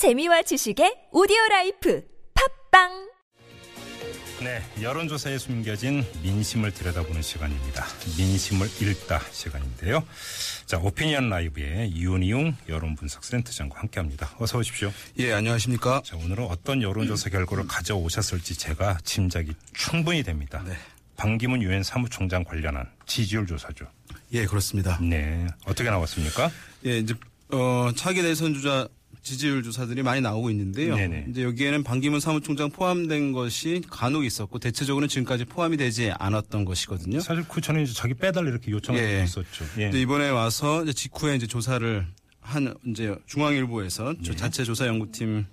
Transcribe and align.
재미와 0.00 0.40
지식의 0.40 1.08
오디오 1.12 1.36
라이프 1.50 2.02
팟빵 2.70 3.10
네, 4.42 4.62
여론조사에 4.80 5.36
숨겨진 5.36 6.02
민심을 6.22 6.72
들여다보는 6.72 7.20
시간입니다. 7.20 7.84
민심을 8.16 8.66
읽다 8.80 9.20
시간인데요. 9.30 10.02
자, 10.64 10.78
오피니언 10.78 11.28
라이브의 11.28 11.94
윤희웅 11.94 12.56
여론분석센터장과 12.66 13.78
함께합니다. 13.78 14.34
어서 14.38 14.56
오십시오. 14.56 14.90
예, 15.18 15.34
안녕하십니까. 15.34 16.00
자, 16.02 16.16
오늘은 16.16 16.46
어떤 16.46 16.80
여론조사 16.80 17.28
결과를 17.28 17.66
가져오셨을지 17.66 18.56
제가 18.56 19.00
짐작이 19.04 19.52
충분히 19.74 20.22
됩니다. 20.22 20.64
네. 20.66 20.72
반기문 21.18 21.60
유엔 21.60 21.82
사무총장 21.82 22.44
관련한 22.44 22.90
지지율 23.04 23.46
조사죠. 23.46 23.84
예, 24.32 24.46
그렇습니다. 24.46 24.98
네, 25.02 25.46
어떻게 25.66 25.90
나왔습니까? 25.90 26.50
예, 26.86 26.96
이제 27.00 27.12
어 27.52 27.90
차기 27.94 28.22
대선 28.22 28.54
주자 28.54 28.88
지지율 29.22 29.62
조사들이 29.62 30.02
많이 30.02 30.20
나오고 30.20 30.50
있는데요. 30.50 30.96
네네. 30.96 31.26
이제 31.30 31.42
여기에는 31.42 31.84
반기문 31.84 32.20
사무총장 32.20 32.70
포함된 32.70 33.32
것이 33.32 33.82
간혹 33.90 34.24
있었고 34.24 34.58
대체적으로는 34.58 35.08
지금까지 35.08 35.44
포함이 35.44 35.76
되지 35.76 36.12
않았던 36.18 36.64
것이거든요. 36.64 37.20
사실 37.20 37.44
그 37.48 37.60
전에 37.60 37.82
이제 37.82 37.92
자기 37.92 38.14
빼달라 38.14 38.48
이렇게 38.48 38.70
요청을 38.70 39.00
예. 39.00 39.22
했었죠. 39.22 39.64
예. 39.78 39.90
이번에 39.94 40.30
와서 40.30 40.82
이제 40.82 40.92
직후에 40.92 41.36
이제 41.36 41.46
조사를 41.46 42.06
한 42.50 42.74
이제 42.86 43.14
중앙일보에서 43.26 44.14
네. 44.14 44.18
저 44.22 44.34
자체 44.34 44.64
조사 44.64 44.86
연구팀 44.86 45.46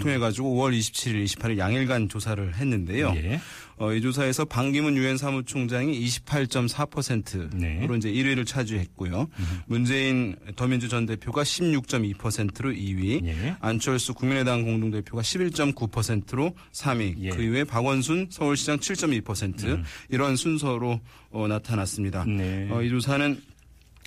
통해 0.00 0.18
가지고 0.18 0.56
5월 0.56 0.76
27일, 0.76 1.24
28일 1.24 1.58
양일간 1.58 2.08
조사를 2.08 2.56
했는데요. 2.56 3.12
예. 3.16 3.40
어, 3.76 3.94
이 3.94 4.02
조사에서 4.02 4.44
반기문 4.44 4.96
유엔 4.96 5.16
사무총장이 5.16 5.98
28.4%로 6.04 7.48
네. 7.54 7.88
이제 7.96 8.12
1위를 8.12 8.46
차지했고요. 8.46 9.28
문재인 9.66 10.36
더민주 10.56 10.88
전 10.88 11.06
대표가 11.06 11.44
16.2%로 11.44 12.72
2위, 12.72 13.24
예. 13.24 13.56
안철수 13.60 14.12
국민의당 14.12 14.64
공동대표가 14.64 15.22
11.9%로 15.22 16.54
3위, 16.72 17.14
예. 17.20 17.30
음. 17.30 17.36
그 17.36 17.42
이후에 17.42 17.64
박원순 17.64 18.26
서울시장 18.30 18.78
7.2% 18.80 19.82
이런 20.10 20.36
순서로 20.36 21.00
어, 21.30 21.46
나타났습니다. 21.48 22.24
네. 22.24 22.68
어, 22.70 22.82
이 22.82 22.90
조사는 22.90 23.40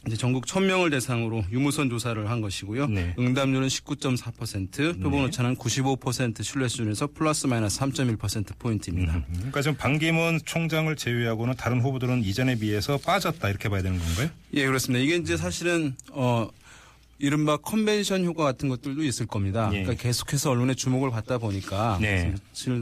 이제 0.06 0.18
전국 0.18 0.46
1000명을 0.46 0.92
대상으로 0.92 1.46
유무선 1.52 1.90
조사를 1.90 2.30
한 2.30 2.42
것이고요. 2.42 2.88
네. 2.88 3.16
응답률은 3.18 3.68
19.4%, 3.70 5.02
표본 5.02 5.24
오차는 5.26 5.56
95% 5.56 6.44
신뢰 6.44 6.68
수준에서 6.68 7.08
플러스 7.14 7.48
마이너스 7.48 7.80
3.1% 7.80 8.60
포인트입니다. 8.60 9.24
그러니까 9.34 9.62
지금 9.62 9.78
반기문 9.78 10.42
총장을 10.44 10.94
제외하고는 10.96 11.56
다른 11.56 11.80
후보들은 11.82 12.24
이전에 12.26 12.56
비해서 12.56 12.98
빠졌다 12.98 13.48
이렇게 13.48 13.70
봐야 13.70 13.82
되는 13.82 13.98
건가요? 13.98 14.30
예, 14.54 14.66
그렇습니다. 14.66 15.04
이게 15.04 15.16
이제 15.16 15.38
사실은 15.38 15.96
어 16.12 16.50
이른바 17.24 17.56
컨벤션 17.56 18.26
효과 18.26 18.44
같은 18.44 18.68
것들도 18.68 19.02
있을 19.02 19.26
겁니다. 19.26 19.70
예. 19.72 19.84
그러니까 19.84 20.04
계속해서 20.04 20.52
언론의 20.52 20.76
주목을 20.76 21.10
받다 21.10 21.38
보니까 21.38 21.98
네. 22.02 22.36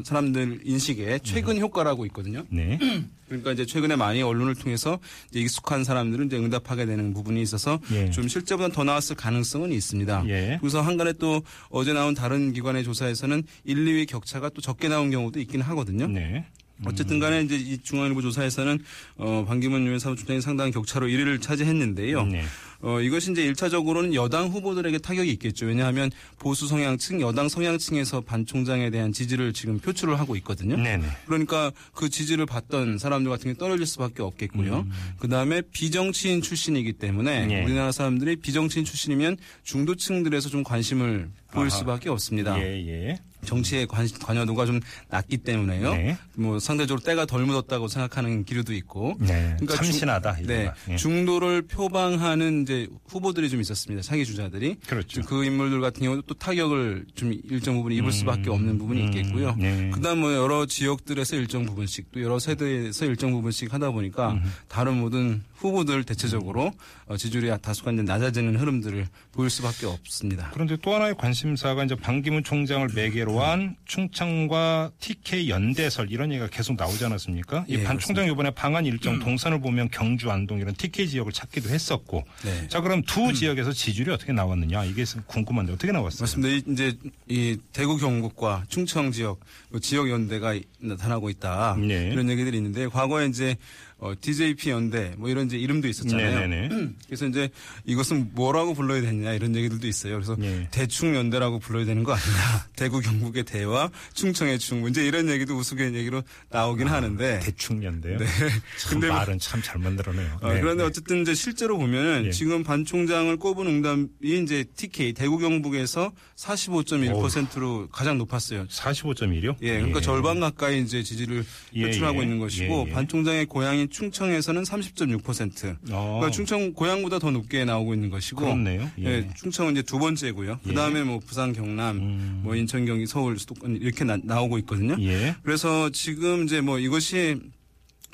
사람들 0.03 0.61
인식에 0.64 1.20
최근 1.22 1.59
효과라고 1.59 2.08
있거든요. 2.08 2.44
네. 2.50 2.80
그러니까 3.30 3.52
이제 3.52 3.67
최근에 3.67 3.97
많이 3.97 4.23
언론을 4.23 4.56
통해서 4.56 4.97
이제 5.30 5.42
익숙한 5.42 5.84
사람들은 5.84 6.25
이제 6.25 6.38
응답하게 6.38 6.88
되는 6.88 7.14
부분이 7.14 7.39
있어서 7.44 7.80
예. 7.92 8.09
좀 8.09 8.28
실제보다 8.28 8.73
더 8.73 8.84
나왔을 8.84 9.16
가능성은 9.16 9.72
있습니다. 9.72 10.23
예. 10.30 10.58
그래서 10.59 10.81
한간에 10.81 11.14
또 11.14 11.44
어제 11.69 11.94
나온 11.94 12.16
다른 12.16 12.52
기관의 12.52 12.84
조사에서는 12.84 13.44
1, 13.66 13.86
2위 13.86 14.08
격차가 14.08 14.50
또 14.50 14.59
적게 14.59 14.88
나온 14.88 15.12
경우도 15.12 15.39
있긴 15.39 15.62
하거든요. 15.62 16.08
네. 16.08 16.47
어쨌든 16.86 17.20
간에 17.20 17.42
이제 17.42 17.56
이 17.56 17.78
중앙일보 17.78 18.22
조사에서는 18.22 18.80
어 19.18 19.46
반기문 19.48 19.86
유엔 19.86 20.00
사무총장이 20.00 20.42
상당한 20.42 20.72
격차로 20.72 21.08
1위를 21.08 21.42
차지했는데요. 21.42 22.26
네. 22.26 22.44
어 22.84 23.00
이것이 23.00 23.32
이제 23.32 23.52
1차적으로는 23.52 24.16
여당 24.16 24.48
후보들에게 24.48 24.98
타격이 24.98 25.32
있겠죠. 25.34 25.68
왜냐하면 25.68 26.09
보수 26.40 26.68
성향층, 26.68 27.22
여당 27.22 27.48
성향층에서 27.48 28.22
반 28.22 28.46
총장에 28.46 28.90
대한 28.90 29.12
지지를 29.14 29.54
지금 29.54 29.78
표출을 29.80 30.20
하고 30.20 30.36
있거든요. 30.38 30.78
네네. 30.78 31.06
그러니까 31.28 31.72
그 31.94 32.09
지지를 32.09 32.48
받던 32.48 32.98
사람들 32.98 33.30
같은 33.30 33.54
게 33.54 33.58
떨어질 33.58 33.86
수밖에 33.86 34.24
없겠고요. 34.24 34.88
그다음에 35.20 35.62
비정치인 35.72 36.41
출신이기 36.41 36.94
때문에 36.94 37.47
예. 37.52 37.64
우리나라 37.64 37.91
사람들이 37.91 38.38
비정치인 38.38 38.84
출신이면 38.86 39.38
중도층들에서 39.64 40.50
좀 40.50 40.64
관심을 40.64 41.30
보일 41.52 41.68
아하. 41.68 41.70
수밖에 41.70 42.09
없습니다. 42.09 42.59
예, 42.59 42.64
예. 42.88 43.20
정치에 43.46 43.85
관, 43.85 44.07
관여도가 44.07 44.66
좀 44.66 44.79
낮기 45.09 45.38
때문에요. 45.38 45.94
네. 45.94 46.18
뭐 46.35 46.59
상대적으로 46.59 47.03
때가 47.03 47.25
덜 47.25 47.46
묻었다고 47.46 47.88
생각하는 47.88 48.46
기류도 48.46 48.74
있고. 48.74 49.16
네. 49.19 49.56
그러니까 49.59 49.75
참신하다. 49.75 50.35
중. 50.38 50.47
네. 50.47 50.72
예. 50.90 50.96
중도를 50.96 51.63
표방하는 51.63 52.63
이제 52.63 52.88
후보들이 53.07 53.50
좀 53.50 53.62
있었습니다. 53.62 54.02
차기 54.03 54.25
주자들이. 54.25 54.78
그렇죠. 54.88 55.22
그 55.24 55.44
인물들 55.44 55.81
같은 55.81 56.03
경우도 56.03 56.24
또 56.24 56.34
타격을 56.35 57.06
좀 57.16 57.34
일정 57.50 57.75
부분 57.78 57.91
입을 57.91 58.12
수밖에 58.12 58.50
없는 58.50 58.78
부분이 58.78 59.06
있겠고요. 59.06 59.56
네. 59.58 59.90
그다음 59.94 60.19
뭐 60.19 60.34
여러 60.34 60.66
지역들에서 60.66 61.35
일정 61.35 61.66
부분씩 61.66 62.12
또 62.12 62.22
여러 62.22 62.40
세대에서 62.40 63.06
일정 63.06 63.31
부분씩 63.31 63.73
하다 63.73 63.91
보니까 63.91 64.40
다른 64.68 64.97
모든 64.97 65.44
후보들 65.61 66.03
대체적으로 66.03 66.72
어, 67.05 67.17
지지율이 67.17 67.51
다소간 67.61 67.94
이제 67.95 68.03
낮아지는 68.03 68.57
흐름들을 68.59 69.07
보일 69.31 69.49
수밖에 69.49 69.85
없습니다. 69.85 70.49
그런데 70.53 70.75
또 70.81 70.94
하나의 70.95 71.16
관심사가 71.16 71.83
이제 71.83 71.95
반기문 71.95 72.44
총장을 72.44 72.88
매개로 72.94 73.41
한 73.41 73.75
충청과 73.85 74.91
TK 74.99 75.49
연대설 75.49 76.11
이런 76.11 76.31
얘기가 76.31 76.47
계속 76.47 76.75
나오지 76.75 77.05
않았습니까? 77.05 77.66
이 77.67 77.75
예, 77.75 77.83
반 77.83 77.99
총장 77.99 78.25
이번에 78.27 78.49
방한 78.51 78.85
일정 78.85 79.19
동선을 79.19 79.61
보면 79.61 79.89
경주, 79.91 80.31
안동 80.31 80.59
이런 80.59 80.73
TK 80.73 81.07
지역을 81.07 81.31
찾기도 81.31 81.69
했었고. 81.69 82.23
네. 82.43 82.67
자, 82.67 82.81
그럼 82.81 83.03
두 83.03 83.31
지역에서 83.33 83.72
지지율이 83.72 84.11
어떻게 84.11 84.33
나왔느냐? 84.33 84.85
이게 84.85 85.03
궁금한데 85.28 85.73
어떻게 85.73 85.91
나왔어요? 85.91 86.22
맞습니다. 86.22 86.49
이- 86.49 86.63
이제 86.73 86.97
이 87.29 87.57
대구 87.73 87.97
경북과 87.97 88.63
충청 88.67 89.11
지역 89.11 89.39
그 89.72 89.79
지역 89.79 90.09
연대가 90.09 90.53
이- 90.53 90.63
나타나고 90.79 91.29
있다 91.29 91.78
네. 91.79 92.09
이런 92.11 92.29
얘기들이 92.29 92.57
있는데 92.57 92.88
과거에 92.88 93.28
이제 93.28 93.55
어, 94.03 94.13
DJP 94.19 94.72
연대 94.72 95.13
뭐 95.17 95.29
이런 95.29 95.45
이제 95.45 95.57
이름도 95.57 95.88
있었잖아요. 95.88 96.39
네네네. 96.39 96.89
그래서 97.06 97.28
이제 97.28 97.50
이것은 97.85 98.31
뭐라고 98.34 98.73
불러야 98.73 99.00
되느냐 99.01 99.31
이런 99.34 99.56
얘기들도 99.56 99.88
있어요. 99.88 100.16
그래서 100.16 100.35
네. 100.39 100.67
대충 100.72 101.16
연대라고 101.16 101.59
불러야 101.59 101.85
되는 101.85 102.03
거 102.03 102.13
아니냐. 102.13 102.66
대구 102.75 103.00
경북의 103.00 103.44
대와 103.44 103.91
충청의 104.16 104.57
충 104.57 104.88
이제 104.90 105.06
이런 105.06 105.29
얘기도 105.29 105.56
우스갯 105.56 105.94
얘기로 105.94 106.23
나오긴 106.50 106.88
하는데 106.88 107.40
대충 107.44 107.84
연대요. 107.84 108.17
네. 108.17 108.25
참 108.25 108.90
근데 108.90 109.07
뭐- 109.07 109.17
말은 109.17 109.38
참 109.38 109.61
잘 109.61 109.78
만들어내요. 109.79 110.40
어, 110.41 110.51
네, 110.53 110.59
그런데 110.59 110.81
네. 110.81 110.88
어쨌든 110.88 111.22
이제 111.22 111.35
실제로 111.35 111.78
보면은 111.78 112.25
예. 112.25 112.31
지금 112.31 112.63
반 112.63 112.84
총장을 112.84 113.38
꼽은 113.38 113.67
응답이 113.67 114.41
이제 114.41 114.63
TK 114.75 115.13
대구 115.13 115.38
경북에서 115.38 116.11
45.1%로 116.35 117.88
가장 117.91 118.17
높았어요. 118.17 118.66
45.1이요? 118.67 119.56
예, 119.61 119.73
그러니까 119.78 120.01
절반 120.01 120.40
가까이 120.40 120.81
이제 120.81 121.03
지지를 121.03 121.45
예, 121.75 121.85
표출하고 121.85 122.19
예. 122.19 122.23
있는 122.23 122.40
것이고 122.40 122.85
예, 122.88 122.90
예. 122.90 122.94
반 122.94 123.07
총장의 123.07 123.45
고향인 123.45 123.91
충청에서는 123.91 124.63
30.6%. 124.63 125.78
어. 125.91 126.18
그러니까 126.19 126.31
충청 126.31 126.74
고향보다 126.74 127.19
더 127.19 127.31
높게 127.31 127.66
나오고 127.66 127.94
있는 127.94 128.09
것이고. 128.09 128.41
그렇네요. 128.41 128.90
예. 129.00 129.06
예, 129.06 129.29
충청은 129.35 129.74
이제 129.74 129.81
두 129.84 130.00
번째고요. 130.00 130.59
예. 130.66 130.69
그다음에 130.69 131.03
뭐 131.03 131.19
부산, 131.19 131.53
경남, 131.53 131.97
음. 131.97 132.41
뭐 132.44 132.56
인천, 132.56 132.85
경기, 132.85 133.06
서울, 133.06 133.38
수도권 133.38 133.78
이렇게 133.78 134.03
나, 134.03 134.18
나오고 134.24 134.57
있거든요. 134.59 134.96
예. 135.02 135.35
그래서 135.44 135.90
지금 135.91 136.46
이제 136.46 136.62
뭐 136.62 136.79
이것이 136.79 137.40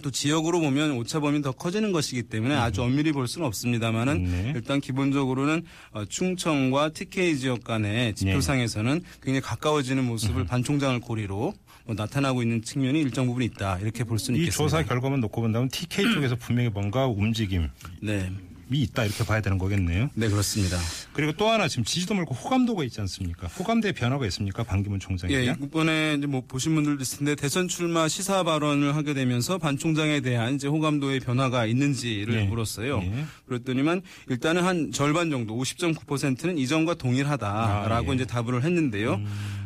또 0.03 0.11
지역으로 0.11 0.59
보면 0.59 0.91
오차범위 0.91 1.41
더 1.41 1.51
커지는 1.51 1.91
것이기 1.91 2.23
때문에 2.23 2.55
아주 2.55 2.83
엄밀히 2.83 3.11
볼 3.11 3.27
수는 3.27 3.47
없습니다만은 3.47 4.13
음. 4.15 4.25
네. 4.25 4.53
일단 4.55 4.79
기본적으로는 4.79 5.63
어, 5.91 6.05
충청과 6.05 6.89
TK 6.89 7.37
지역 7.37 7.63
간의 7.63 8.15
지표상에서는 8.15 9.01
굉장히 9.21 9.41
가까워지는 9.41 10.03
모습을 10.05 10.45
반 10.45 10.63
총장을 10.63 10.99
고리로 10.99 11.53
뭐 11.85 11.95
나타나고 11.95 12.41
있는 12.43 12.61
측면이 12.61 12.99
일정 13.01 13.27
부분 13.27 13.43
있다 13.43 13.79
이렇게 13.79 14.03
볼 14.03 14.19
수는 14.19 14.39
이 14.39 14.43
있겠습니다. 14.43 14.63
조사 14.63 14.83
결과만 14.83 15.21
놓고 15.21 15.41
본다면 15.41 15.69
TK 15.69 16.13
쪽에서 16.13 16.35
분명히 16.35 16.69
뭔가 16.69 17.07
움직임이 17.07 17.65
네, 18.01 18.29
있다 18.69 19.05
이렇게 19.05 19.23
봐야 19.23 19.41
되는 19.41 19.57
거겠네요. 19.57 20.09
네 20.13 20.29
그렇습니다. 20.29 20.77
그리고 21.13 21.31
또 21.33 21.49
하나 21.49 21.67
지금 21.67 21.83
지지도 21.83 22.13
말고 22.13 22.35
호감도가 22.35 22.83
있지 22.83 22.99
않습니까? 23.01 23.47
호감도에 23.47 23.93
변화가 23.93 24.25
있습니까? 24.27 24.63
반기문 24.63 24.99
총장에 24.99 25.33
예? 25.33 25.55
이번에 25.61 26.15
이제 26.17 26.27
뭐 26.27 26.41
보신 26.47 26.75
분들도 26.75 27.01
있을 27.01 27.19
텐데 27.19 27.35
대선 27.35 27.67
출마 27.67 28.07
시사 28.07 28.43
발언을 28.43 28.95
하게 28.95 29.13
되면서 29.13 29.57
반 29.57 29.77
총장에 29.77 30.19
대한 30.21 30.55
이제 30.55 30.67
호감도의 30.67 31.21
변화가 31.21 31.65
있는지를 31.65 32.33
예. 32.33 32.43
물었어요. 32.43 33.01
예. 33.03 33.25
그랬더니만 33.47 34.01
일단은 34.29 34.63
한 34.63 34.91
절반 34.91 35.29
정도 35.29 35.55
50.9%는 35.57 36.57
이전과 36.57 36.95
동일하다라고 36.95 38.11
아, 38.11 38.11
예. 38.11 38.15
이제 38.15 38.25
답을 38.25 38.63
했는데요. 38.63 39.21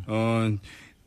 어 0.08 0.52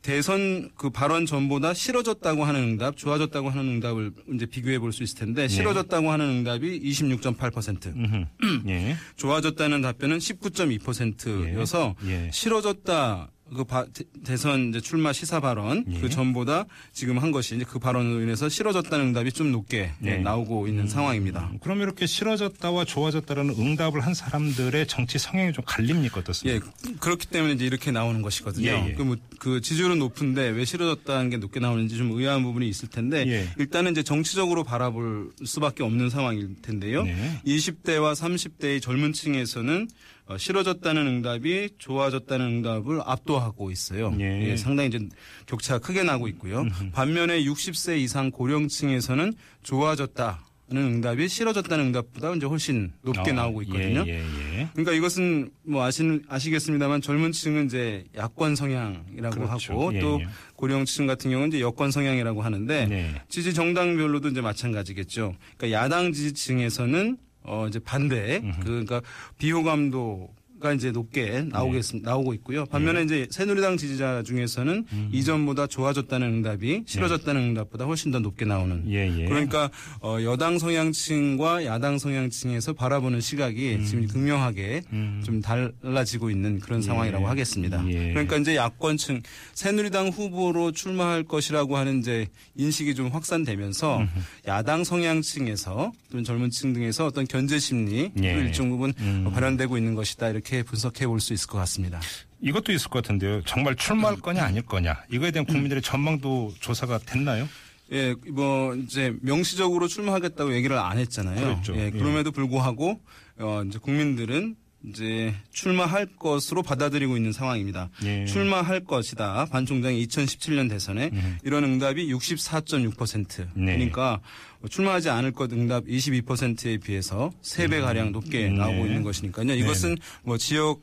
대선 0.05 0.69
그 0.77 0.91
발언 0.91 1.25
전보다 1.25 1.73
싫어졌다고 1.73 2.43
하는 2.43 2.61
응답, 2.61 2.95
좋아졌다고 2.95 3.49
하는 3.49 3.63
응답을 3.75 4.11
이제 4.35 4.45
비교해 4.45 4.77
볼 4.77 4.91
수 4.93 5.01
있을 5.01 5.17
텐데 5.17 5.47
싫어졌다고 5.47 6.11
하는 6.11 6.25
응답이 6.29 6.79
26.8%, 6.79 7.87
음흠. 7.95 8.25
예. 8.69 8.95
좋아졌다는 9.15 9.81
답변은 9.81 10.19
19.2%여서 10.19 11.95
예. 12.05 12.27
예. 12.27 12.31
싫어졌다 12.31 13.31
그 13.55 13.63
바- 13.63 13.85
대- 13.93 14.03
대선 14.23 14.69
이제 14.69 14.81
출마 14.81 15.13
시사 15.13 15.39
발언 15.39 15.85
예. 15.87 15.99
그 15.99 16.09
전보다 16.09 16.65
지금 16.93 17.19
한 17.19 17.31
것이 17.31 17.55
이제 17.55 17.63
그 17.67 17.77
발언으로 17.77 18.21
인해서 18.21 18.49
싫어졌다는 18.49 19.07
응답이 19.07 19.31
좀 19.31 19.51
높게 19.51 19.91
네. 19.99 20.17
나오고 20.17 20.67
있는 20.67 20.87
상황입니다. 20.87 21.51
그럼 21.61 21.81
이렇게 21.81 22.07
싫어졌다와 22.07 22.85
좋아졌다라는 22.85 23.53
응답을 23.57 24.01
한 24.01 24.15
사람들의 24.15 24.87
정치 24.87 25.19
성향이 25.19 25.53
좀 25.53 25.63
갈립니까 25.67 26.17
예, 26.17 26.19
어떻습니까? 26.21 26.71
그렇기 26.99 27.27
때문에 27.27 27.53
이제 27.53 27.65
이렇게 27.65 27.91
나오는 27.91 28.21
것이거든요. 28.23 28.67
예, 28.67 28.89
예. 28.89 28.93
그, 28.93 29.03
뭐, 29.03 29.15
그 29.37 29.61
지지율은 29.61 29.99
높은데 29.99 30.49
왜 30.49 30.65
싫어졌다는 30.65 31.29
게 31.29 31.37
높게 31.37 31.59
나오는지 31.59 31.97
좀 31.97 32.11
의아한 32.13 32.41
부분이 32.41 32.67
있을 32.67 32.89
텐데 32.89 33.25
예. 33.27 33.47
일단은 33.59 33.91
이제 33.91 34.01
정치적으로 34.01 34.63
바라볼 34.63 35.31
수밖에 35.45 35.83
없는 35.83 36.09
상황일 36.09 36.55
텐데요. 36.63 37.03
네. 37.03 37.41
20대와 37.45 38.15
30대의 38.15 38.81
젊은 38.81 39.13
층에서는 39.13 39.87
어, 40.27 40.37
싫어졌다는 40.37 41.05
응답이 41.05 41.69
좋아졌다는 41.77 42.45
응답을 42.47 43.01
압도하고 43.05 43.69
있어요. 43.71 44.15
예. 44.19 44.49
예, 44.49 44.57
상당히 44.57 44.89
이제 44.89 44.99
격차가 45.45 45.79
크게 45.79 46.03
나고 46.03 46.27
있고요. 46.29 46.65
반면에 46.93 47.43
60세 47.43 47.99
이상 47.99 48.31
고령층에서는 48.31 49.33
좋아졌다 49.63 50.45
는 50.67 50.81
응답이 50.81 51.27
싫어졌다는 51.27 51.85
응답보다 51.85 52.33
이제 52.33 52.47
훨씬 52.47 52.91
높게 53.03 53.29
어, 53.29 53.33
나오고 53.33 53.61
있거든요. 53.63 54.03
예, 54.07 54.13
예, 54.13 54.61
예. 54.61 54.69
그러니까 54.73 54.93
이것은 54.93 55.51
뭐 55.61 55.83
아시는 55.83 56.23
아시겠습니다만 56.27 57.01
젊은 57.01 57.31
층은 57.31 57.67
이제 57.67 58.03
야권 58.15 58.55
성향이라고 58.55 59.45
그렇죠. 59.45 59.73
하고 59.73 59.93
예, 59.93 59.99
또 59.99 60.19
예. 60.21 60.27
고령층 60.55 61.05
같은 61.05 61.29
경우는 61.29 61.49
이제 61.49 61.61
여권 61.61 61.91
성향이라고 61.91 62.41
하는데 62.41 62.87
네. 62.87 63.21
지지 63.29 63.53
정당별로도 63.53 64.29
이제 64.29 64.41
마찬가지겠죠. 64.41 65.35
그러니까 65.55 65.79
야당 65.79 66.11
지지층에서는 66.11 67.17
어 67.47 67.67
이제 67.67 67.79
반대. 67.79 68.41
그 68.59 68.63
그러니까 68.63 69.01
비호감도 69.37 70.29
가 70.65 70.73
이제 70.73 70.91
높게 70.91 71.45
나오겠 71.47 72.01
나오고 72.01 72.33
있고요. 72.35 72.65
반면에 72.65 73.01
네. 73.01 73.05
이제 73.05 73.27
새누리당 73.29 73.77
지지자 73.77 74.23
중에서는 74.23 74.85
음. 74.91 75.09
이전보다 75.13 75.67
좋아졌다는 75.67 76.27
응답이 76.27 76.85
싫어졌다는 76.87 77.39
응답보다 77.39 77.85
훨씬 77.85 78.09
더 78.09 78.17
높게 78.17 78.45
나오는 78.45 78.83
예, 78.89 79.07
예. 79.15 79.25
그러니까 79.25 79.69
어, 80.01 80.17
여당 80.23 80.57
성향층과 80.57 81.65
야당 81.65 81.99
성향층에서 81.99 82.73
바라보는 82.73 83.21
시각이 83.21 83.75
음. 83.75 83.85
지금 83.85 84.07
극명하게 84.07 84.81
좀 85.23 85.39
달라지고 85.41 86.31
있는 86.31 86.59
그런 86.59 86.81
상황이라고 86.81 87.27
하겠습니다. 87.27 87.85
예. 87.89 88.09
그러니까 88.09 88.37
이제 88.37 88.55
야권층 88.55 89.21
새누리당 89.53 90.07
후보로 90.07 90.71
출마할 90.71 91.25
것이라고 91.25 91.77
하는 91.77 91.99
이제 91.99 92.25
인식이 92.55 92.95
좀 92.95 93.09
확산되면서 93.09 94.03
야당 94.47 94.83
성향층에서 94.83 95.91
또는 96.09 96.23
젊은층 96.23 96.73
등에서 96.73 97.05
어떤 97.05 97.27
견제 97.27 97.59
심리 97.59 98.11
도 98.15 98.23
예. 98.23 98.31
일정 98.31 98.69
부분 98.69 98.93
음. 98.99 99.29
발현되고 99.31 99.77
있는 99.77 99.93
것이다 99.93 100.29
이렇게 100.29 100.54
분석해 100.63 101.07
볼 101.07 101.19
수 101.19 101.33
있을 101.33 101.47
것 101.47 101.57
같습니다. 101.59 101.99
이것도 102.41 102.71
있을 102.71 102.89
것 102.89 103.01
같은데요. 103.03 103.41
정말 103.43 103.75
출마할 103.75 104.17
거냐 104.17 104.43
아닐 104.43 104.61
거냐 104.61 104.95
이거에 105.11 105.31
대한 105.31 105.45
국민들의 105.45 105.81
전망도 105.81 106.53
조사가 106.59 106.99
됐나요? 106.99 107.47
예, 107.91 108.15
뭐 108.31 108.75
이제 108.75 109.15
명시적으로 109.21 109.87
출마하겠다고 109.87 110.53
얘기를 110.53 110.77
안 110.77 110.97
했잖아요. 110.97 111.39
그랬죠. 111.39 111.75
예, 111.75 111.85
예. 111.85 111.91
그럼에도 111.91 112.31
불구하고 112.31 112.99
어 113.39 113.63
이제 113.67 113.77
국민들은 113.79 114.55
이제 114.87 115.33
출마할 115.51 116.07
것으로 116.17 116.61
받아들이고 116.61 117.17
있는 117.17 117.31
상황입니다. 117.31 117.89
예. 118.03 118.25
출마할 118.25 118.83
것이다. 118.83 119.45
반 119.51 119.65
총장이 119.65 120.05
2017년 120.07 120.69
대선에 120.69 121.11
이런 121.43 121.63
응답이 121.63 122.11
64.6%. 122.13 123.47
네. 123.55 123.73
그러니까 123.73 124.19
뭐 124.59 124.69
출마하지 124.69 125.09
않을 125.09 125.31
것 125.31 125.51
응답 125.51 125.85
22%에 125.85 126.77
비해서 126.77 127.31
3배 127.41 127.81
가량 127.81 128.11
높게 128.11 128.49
나오고 128.49 128.83
네. 128.83 128.87
있는 128.89 129.03
것이니까요. 129.03 129.53
이것은 129.53 129.97
뭐 130.23 130.37
지역 130.37 130.81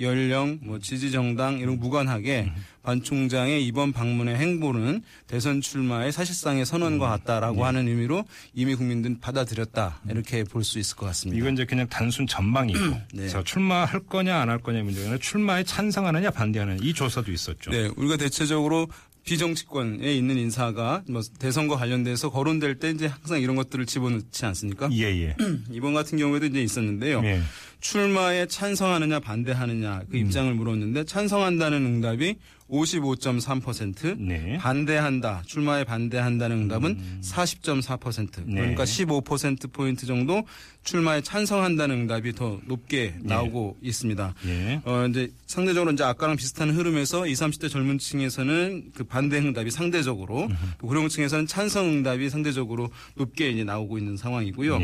연령, 0.00 0.58
뭐 0.62 0.78
지지 0.78 1.10
정당 1.10 1.58
이런 1.58 1.78
무관하게 1.78 2.52
반 2.82 3.02
총장의 3.02 3.66
이번 3.66 3.92
방문의 3.92 4.36
행보는 4.36 5.02
대선 5.26 5.60
출마의 5.60 6.12
사실상의 6.12 6.64
선언과 6.64 7.06
음. 7.06 7.10
같다라고 7.10 7.56
네. 7.56 7.62
하는 7.62 7.88
의미로 7.88 8.24
이미 8.54 8.74
국민들은 8.74 9.20
받아들였다 9.20 10.00
이렇게 10.08 10.44
볼 10.44 10.64
수 10.64 10.78
있을 10.78 10.96
것 10.96 11.06
같습니다. 11.06 11.38
이건 11.38 11.54
이제 11.54 11.64
그냥 11.66 11.86
단순 11.88 12.26
전망이고 12.26 12.78
네. 13.14 13.28
자, 13.28 13.42
출마할 13.44 14.00
거냐 14.00 14.40
안 14.40 14.48
할 14.48 14.58
거냐 14.58 14.82
문제가 14.82 15.06
아니라 15.06 15.18
출마에 15.20 15.64
찬성하느냐 15.64 16.30
반대하느냐 16.30 16.78
이 16.82 16.94
조사도 16.94 17.30
있었죠. 17.32 17.70
네, 17.70 17.90
우리가 17.96 18.16
대체적으로 18.16 18.88
비정치권에 19.24 20.12
있는 20.14 20.38
인사가 20.38 21.02
뭐 21.08 21.20
대선과 21.38 21.76
관련돼서 21.76 22.30
거론될 22.30 22.76
때 22.76 22.90
이제 22.90 23.06
항상 23.06 23.40
이런 23.40 23.54
것들을 23.56 23.84
집어넣지 23.86 24.46
않습니까? 24.46 24.88
예, 24.92 25.04
예. 25.04 25.36
이번 25.70 25.92
같은 25.94 26.16
경우에도 26.18 26.46
이제 26.46 26.62
있었는데요. 26.62 27.20
예. 27.24 27.40
출마에 27.80 28.46
찬성하느냐 28.46 29.20
반대하느냐 29.20 30.02
그 30.10 30.16
입장을 30.16 30.52
물었는데 30.54 31.04
찬성한다는 31.04 31.78
응답이 31.78 32.36
55.3%, 32.70 34.16
네. 34.18 34.56
반대한다, 34.58 35.42
출마에 35.44 35.82
반대한다는 35.82 36.62
응답은 36.62 37.20
40.4%. 37.20 38.44
네. 38.46 38.54
그러니까 38.54 38.84
15% 38.84 39.72
포인트 39.72 40.06
정도 40.06 40.44
출마에 40.84 41.20
찬성한다는 41.20 42.02
응답이 42.02 42.32
더 42.32 42.60
높게 42.66 43.14
나오고 43.22 43.78
있습니다. 43.82 44.34
예. 44.46 44.80
어 44.84 45.06
이제 45.08 45.32
상대적으로 45.46 45.90
이제 45.92 46.04
아까랑 46.04 46.36
비슷한 46.36 46.70
흐름에서 46.70 47.26
20, 47.26 47.46
30대 47.46 47.68
젊은 47.68 47.98
층에서는 47.98 48.92
그 48.94 49.04
반대 49.04 49.38
응답이 49.38 49.70
상대적으로 49.70 50.48
또 50.78 50.86
고령층에서는 50.86 51.46
찬성 51.46 51.86
응답이 51.86 52.30
상대적으로 52.30 52.88
높게 53.16 53.50
이제 53.50 53.64
나오고 53.64 53.98
있는 53.98 54.16
상황이고요. 54.16 54.78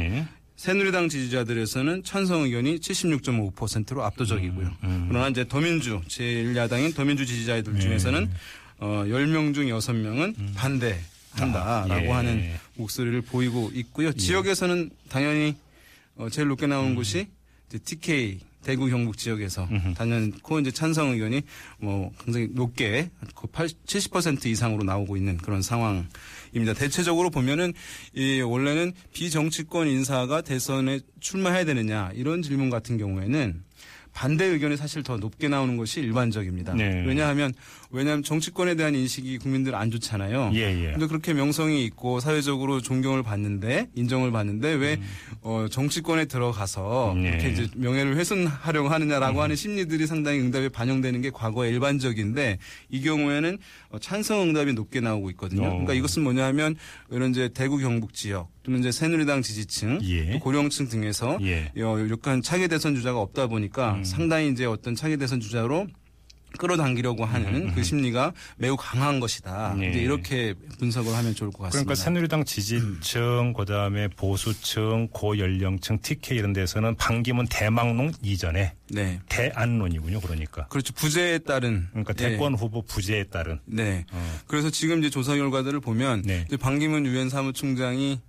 예. 0.56 0.62
새누리당 0.62 1.08
지지자들에서는 1.08 2.02
찬성 2.02 2.42
의견이 2.42 2.78
76.5%로 2.78 4.04
압도적이고요. 4.04 4.72
음, 4.84 5.06
그러나 5.08 5.28
이제 5.28 5.46
더민주 5.46 6.00
제1야당인 6.08 6.94
더민주 6.94 7.26
지지자들 7.26 7.74
네. 7.74 7.80
중에서는 7.80 8.30
어 8.78 9.04
10명 9.06 9.54
중 9.54 9.66
6명은 9.66 10.54
반대 10.54 10.98
한다라고 11.32 11.86
음. 11.88 11.92
아, 11.92 12.02
예. 12.02 12.10
하는 12.10 12.50
목소리를 12.74 13.20
보이고 13.22 13.70
있고요. 13.74 14.12
지역에서는 14.12 14.90
당연히 15.08 15.54
어 16.16 16.28
제일 16.30 16.48
높게 16.48 16.66
나오는 16.66 16.94
곳이 16.94 17.26
이제 17.68 17.78
TK 17.78 18.40
대구 18.66 18.88
경북 18.88 19.16
지역에서 19.16 19.68
단연코 19.96 20.58
이제 20.58 20.72
찬성 20.72 21.10
의견이 21.10 21.42
뭐 21.78 22.10
굉장히 22.24 22.48
높게 22.50 23.10
그 23.36 23.46
80, 23.46 23.86
70% 23.86 24.46
이상으로 24.46 24.82
나오고 24.82 25.16
있는 25.16 25.36
그런 25.36 25.62
상황입니다. 25.62 26.74
대체적으로 26.74 27.30
보면은 27.30 27.72
이 28.12 28.40
원래는 28.40 28.92
비정치권 29.12 29.86
인사가 29.86 30.40
대선에 30.40 30.98
출마해야 31.20 31.64
되느냐 31.64 32.10
이런 32.16 32.42
질문 32.42 32.68
같은 32.68 32.98
경우에는 32.98 33.62
반대 34.12 34.46
의견이 34.46 34.76
사실 34.76 35.04
더 35.04 35.16
높게 35.16 35.46
나오는 35.46 35.76
것이 35.76 36.00
일반적입니다. 36.00 36.74
네. 36.74 37.04
왜냐하면 37.06 37.52
왜냐하면 37.90 38.22
정치권에 38.22 38.74
대한 38.74 38.94
인식이 38.94 39.38
국민들 39.38 39.74
안 39.74 39.90
좋잖아요. 39.90 40.50
예, 40.54 40.60
예. 40.60 40.90
근데 40.92 41.06
그렇게 41.06 41.32
명성이 41.32 41.84
있고 41.84 42.20
사회적으로 42.20 42.80
존경을 42.80 43.22
받는데 43.22 43.88
인정을 43.94 44.32
받는데 44.32 44.72
왜 44.74 45.00
어, 45.42 45.66
정치권에 45.70 46.26
들어가서 46.26 47.12
음. 47.12 47.24
예. 47.24 47.28
이렇게 47.28 47.50
이제 47.50 47.68
명예를 47.74 48.16
훼손하려고 48.16 48.88
하느냐라고 48.88 49.42
하는 49.42 49.56
심리들이 49.56 50.06
상당히 50.06 50.40
응답에 50.40 50.68
반영되는 50.68 51.20
게 51.22 51.30
과거에 51.30 51.70
일반적인데 51.70 52.58
이 52.90 53.00
경우에는 53.02 53.58
어, 53.90 53.98
찬성 53.98 54.42
응답이 54.42 54.72
높게 54.72 55.00
나오고 55.00 55.30
있거든요. 55.30 55.66
어. 55.66 55.70
그러니까 55.70 55.94
이것은 55.94 56.22
뭐냐하면 56.22 56.76
이런 57.10 57.30
이제 57.30 57.48
대구 57.48 57.78
경북 57.78 58.14
지역 58.14 58.50
또는 58.62 58.80
이제 58.80 58.90
새누리당 58.90 59.42
지지층 59.42 60.00
예. 60.02 60.32
또 60.32 60.38
고령층 60.40 60.88
등에서 60.88 61.38
예. 61.42 61.70
어, 61.82 61.96
약간 62.10 62.42
차기 62.42 62.68
대선 62.68 62.94
주자가 62.94 63.20
없다 63.20 63.46
보니까 63.46 64.00
상당히 64.02 64.50
이제 64.50 64.64
어떤 64.64 64.94
차기 64.94 65.16
대선 65.16 65.40
주자로 65.40 65.86
끌어당기려고 66.58 67.24
하는 67.24 67.74
그 67.74 67.82
심리가 67.82 68.32
매우 68.56 68.76
강한 68.76 69.20
것이다. 69.20 69.76
예. 69.80 69.90
이제 69.90 70.00
이렇게 70.00 70.54
분석을 70.78 71.14
하면 71.14 71.34
좋을 71.34 71.50
것 71.50 71.64
같습니다. 71.64 71.84
그러니까 71.84 71.94
새누리당 71.94 72.44
지지층, 72.44 73.52
그다음에 73.52 74.08
보수층, 74.08 75.08
고연령층, 75.12 75.98
TK 76.00 76.38
이런 76.38 76.52
데서는 76.52 76.94
반기문 76.96 77.46
대망론 77.48 78.14
이전에 78.22 78.74
네. 78.90 79.20
대안론이군요. 79.28 80.20
그러니까. 80.20 80.66
그렇죠. 80.68 80.94
부재에 80.94 81.38
따른 81.38 81.88
그러니까 81.90 82.14
예. 82.20 82.30
대권 82.30 82.54
후보 82.54 82.82
부재에 82.82 83.24
따른 83.24 83.60
네. 83.66 84.04
어. 84.12 84.38
그래서 84.46 84.70
지금 84.70 85.00
이제 85.00 85.10
조사 85.10 85.34
결과들을 85.34 85.80
보면 85.80 86.22
네. 86.22 86.44
이제 86.46 86.56
반기문 86.56 87.06
유엔 87.06 87.28
사무총장이 87.28 88.20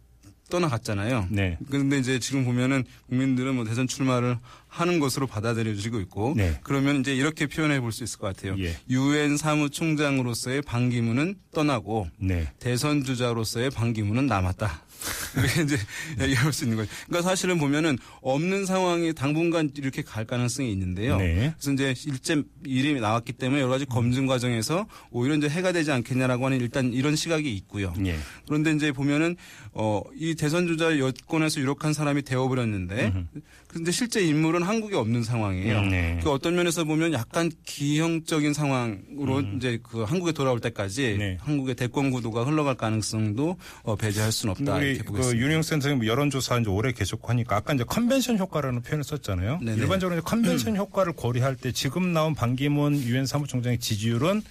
떠나갔잖아요. 0.49 1.27
네. 1.29 1.57
그런데 1.69 1.97
이제 1.97 2.19
지금 2.19 2.45
보면은 2.45 2.85
국민들은 3.09 3.55
뭐 3.55 3.65
대선 3.65 3.87
출마를 3.87 4.37
하는 4.79 4.99
것으로 4.99 5.27
받아들여지고 5.27 5.99
있고 6.01 6.33
네. 6.37 6.59
그러면 6.63 6.99
이제 7.01 7.15
이렇게 7.15 7.47
표현해 7.47 7.79
볼 7.79 7.91
수 7.91 8.03
있을 8.03 8.19
것 8.19 8.27
같아요. 8.35 8.55
예. 8.59 8.75
유엔 8.89 9.37
사무총장으로서의 9.37 10.61
반기문은 10.61 11.35
떠나고 11.53 12.07
네. 12.19 12.51
대선 12.59 13.03
주자로서의 13.03 13.69
반기문은 13.71 14.27
남았다. 14.27 14.83
이렇게 15.37 15.61
이제 15.61 15.77
얘기할 16.19 16.51
수 16.51 16.63
있는 16.63 16.77
거예요. 16.77 16.89
그러니까 17.05 17.29
사실은 17.29 17.59
보면은 17.59 17.97
없는 18.21 18.65
상황이 18.65 19.13
당분간 19.13 19.69
이렇게 19.77 20.01
갈 20.01 20.25
가능성이 20.25 20.71
있는데요. 20.71 21.17
네. 21.17 21.53
그래서 21.57 21.71
이제 21.71 21.93
일제 22.09 22.41
이름이 22.65 22.99
나왔기 22.99 23.33
때문에 23.33 23.61
여러 23.61 23.69
가지 23.71 23.85
검증 23.85 24.25
과정에서 24.25 24.87
오히려 25.11 25.35
이제 25.35 25.47
해가 25.49 25.71
되지 25.71 25.91
않겠냐라고 25.91 26.45
하는 26.45 26.59
일단 26.59 26.91
이런 26.93 27.15
시각이 27.15 27.51
있고요. 27.57 27.93
예. 28.05 28.17
그런데 28.47 28.71
이제 28.71 28.91
보면은 28.91 29.35
어이 29.73 30.33
대선 30.35 30.65
주자 30.67 30.97
여권에서 30.97 31.61
유력한 31.61 31.93
사람이 31.93 32.23
되어버렸는데 32.23 33.25
근데 33.67 33.91
실제 33.91 34.21
인물은 34.25 34.63
한국에 34.67 34.95
없는 34.95 35.23
상황이에요. 35.23 35.79
음, 35.79 35.89
네. 35.89 36.19
그 36.23 36.31
어떤 36.31 36.55
면에서 36.55 36.83
보면 36.83 37.13
약간 37.13 37.51
기형적인 37.65 38.53
상황으로 38.53 39.41
이제 39.55 39.79
그 39.81 40.03
한국에 40.03 40.31
돌아올 40.31 40.59
때까지 40.59 41.13
음. 41.13 41.17
네. 41.19 41.37
한국의 41.41 41.75
대권 41.75 42.11
구도가 42.11 42.43
흘러갈 42.43 42.75
가능성도 42.75 43.57
어, 43.83 43.95
배제할 43.95 44.31
수는 44.31 44.51
없다 44.51 44.75
우리 44.75 44.95
이렇게 44.95 45.11
그. 45.11 45.37
윤영 45.37 45.61
센터님 45.61 46.05
여론조사 46.05 46.59
이제 46.59 46.69
오래 46.69 46.91
계속 46.91 47.29
하니까 47.29 47.55
아까 47.55 47.73
이제 47.73 47.83
컨벤션 47.83 48.37
효과라는 48.37 48.81
표현을 48.81 49.03
썼잖아요. 49.03 49.59
네네. 49.59 49.73
음. 49.73 49.79
일반적으로 49.79 50.21
컨벤션 50.21 50.75
효과를 50.75 51.13
고려할 51.13 51.55
때 51.55 51.71
지금 51.71 52.13
나온 52.13 52.35
반기문 52.35 52.95
유엔 52.95 53.25
사무총장의 53.25 53.79
지지율은 53.79 54.41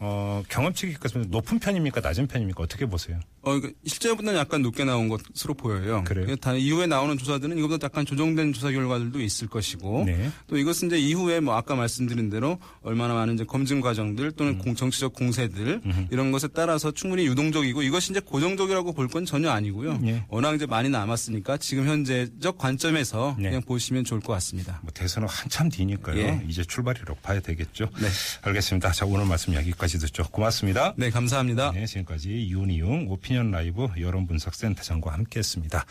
어, 0.00 0.42
경험치 0.48 0.86
기 0.86 0.94
까지 0.94 1.18
높은 1.28 1.58
편입니까 1.58 2.00
낮은 2.00 2.28
편입니까 2.28 2.62
어떻게 2.62 2.86
보세요? 2.86 3.18
어, 3.48 3.56
이거 3.56 3.68
실제보다는 3.84 4.38
약간 4.38 4.62
높게 4.62 4.84
나온 4.84 5.08
것으로 5.08 5.54
보여요. 5.54 6.04
그래요? 6.06 6.36
다 6.36 6.54
이후에 6.54 6.86
나오는 6.86 7.16
조사들은 7.18 7.58
이것보다 7.58 7.86
약간 7.86 8.04
조정된 8.06 8.52
조사 8.52 8.70
결과들도 8.70 9.20
있을 9.20 9.48
것이고 9.48 10.04
네. 10.06 10.30
또 10.46 10.56
이것은 10.58 10.88
이제 10.88 10.98
이후에 10.98 11.40
뭐 11.40 11.56
아까 11.56 11.74
말씀드린 11.74 12.30
대로 12.30 12.58
얼마나 12.82 13.14
많은 13.14 13.34
이제 13.34 13.44
검증 13.44 13.80
과정들 13.80 14.32
또는 14.32 14.54
음. 14.54 14.58
공, 14.58 14.74
정치적 14.74 15.12
공세들 15.14 15.80
이런 16.10 16.30
것에 16.32 16.48
따라서 16.48 16.90
충분히 16.90 17.26
유동적이고 17.26 17.82
이것이 17.82 18.12
이제 18.12 18.20
고정적이라고 18.20 18.92
볼 18.92 19.08
건 19.08 19.24
전혀 19.24 19.48
아니고요. 19.50 19.98
네. 20.02 20.22
워낙 20.28 20.54
이제 20.54 20.66
많이 20.66 20.90
남았으니까 20.90 21.56
지금 21.56 21.86
현재적 21.88 22.58
관점에서 22.58 23.36
네. 23.38 23.44
그냥 23.48 23.62
보시면 23.62 24.04
좋을 24.04 24.20
것 24.20 24.34
같습니다. 24.34 24.80
뭐 24.82 24.90
대선은 24.92 25.26
한참 25.26 25.70
뒤니까요. 25.70 26.18
예. 26.18 26.42
이제 26.46 26.62
출발이라고 26.62 27.18
봐야 27.22 27.40
되겠죠. 27.40 27.88
네. 27.98 28.08
알겠습니다. 28.42 28.92
자 28.92 29.06
오늘 29.06 29.24
말씀 29.24 29.54
여기까지 29.54 29.98
듣죠. 29.98 30.24
고맙습니다. 30.30 30.92
네, 30.98 31.08
감사합니다. 31.08 31.72
네, 31.72 31.86
지금까지 31.86 32.48
윤희용 32.50 33.06
오피니 33.08 33.37
언 33.38 33.50
라이브 33.50 33.88
여론 34.00 34.26
분석센터장과 34.26 35.12
함께했습니다. 35.12 35.84